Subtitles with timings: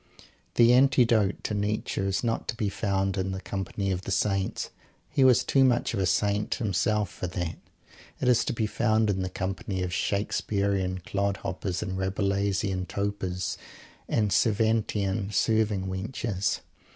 [0.55, 4.71] The antidote to Nietzsche is not to be found in the company of the Saints.
[5.11, 7.57] He was too much of a Saint himself for that.
[8.19, 13.59] It is to be found in the company of Shakespearean clodhoppers, and Rabelaisian topers,
[14.09, 16.61] and Cervantian serving wenches.